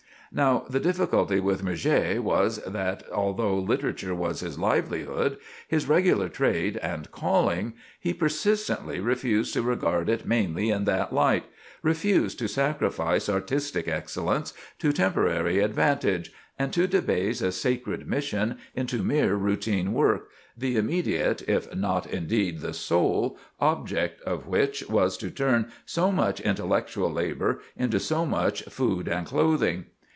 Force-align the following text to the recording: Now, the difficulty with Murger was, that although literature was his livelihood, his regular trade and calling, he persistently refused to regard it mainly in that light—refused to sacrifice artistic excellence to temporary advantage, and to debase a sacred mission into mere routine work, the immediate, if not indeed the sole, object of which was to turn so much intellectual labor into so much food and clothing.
Now, 0.33 0.63
the 0.69 0.79
difficulty 0.79 1.41
with 1.41 1.61
Murger 1.61 2.21
was, 2.21 2.63
that 2.65 3.03
although 3.11 3.57
literature 3.59 4.15
was 4.15 4.39
his 4.39 4.57
livelihood, 4.57 5.35
his 5.67 5.89
regular 5.89 6.29
trade 6.29 6.77
and 6.77 7.11
calling, 7.11 7.73
he 7.99 8.13
persistently 8.13 9.01
refused 9.01 9.53
to 9.55 9.61
regard 9.61 10.07
it 10.07 10.25
mainly 10.25 10.69
in 10.69 10.85
that 10.85 11.11
light—refused 11.11 12.39
to 12.39 12.47
sacrifice 12.47 13.27
artistic 13.27 13.89
excellence 13.89 14.53
to 14.79 14.93
temporary 14.93 15.59
advantage, 15.59 16.31
and 16.57 16.71
to 16.71 16.87
debase 16.87 17.41
a 17.41 17.51
sacred 17.51 18.07
mission 18.07 18.57
into 18.73 19.03
mere 19.03 19.35
routine 19.35 19.91
work, 19.91 20.29
the 20.57 20.77
immediate, 20.77 21.41
if 21.49 21.75
not 21.75 22.07
indeed 22.07 22.61
the 22.61 22.73
sole, 22.73 23.37
object 23.59 24.21
of 24.21 24.47
which 24.47 24.87
was 24.87 25.17
to 25.17 25.29
turn 25.29 25.69
so 25.85 26.09
much 26.09 26.39
intellectual 26.39 27.11
labor 27.11 27.59
into 27.75 27.99
so 27.99 28.25
much 28.25 28.61
food 28.69 29.09
and 29.09 29.25
clothing. 29.27 29.87